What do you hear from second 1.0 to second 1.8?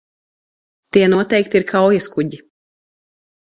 noteikti ir